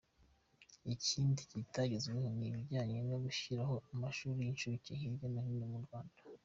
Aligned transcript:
Ikindi 0.93 1.39
kitagezweho 1.51 2.27
ni 2.37 2.45
ibijyanye 2.49 2.97
no 3.09 3.17
gushyiraho 3.23 3.75
amashuri 3.93 4.37
y’incuke 4.41 4.91
hirya 4.99 5.27
no 5.33 5.41
hino 5.47 5.67
mu 5.73 5.79
Rwanda. 5.87 6.19